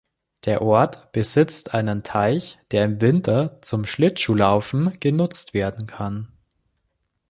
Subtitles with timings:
[0.45, 6.27] Der Ort besitzt einen Teich, der im Winter zum Schlittschuhlaufen genutzt werden kann.